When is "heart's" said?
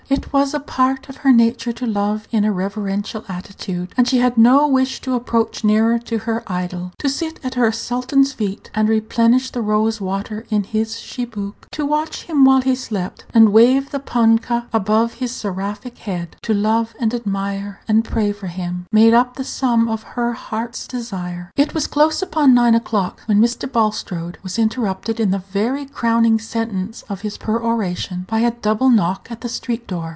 20.33-20.87